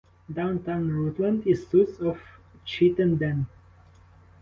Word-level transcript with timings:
Downtown 0.33 0.89
Rutland 0.89 1.45
is 1.45 1.67
south 1.67 1.99
of 2.01 2.19
Chittenden. 2.65 3.45